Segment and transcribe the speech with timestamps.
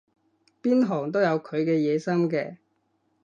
[0.63, 2.57] 邊行都有佢嘅野心嘅